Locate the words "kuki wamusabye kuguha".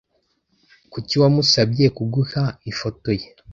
0.91-2.43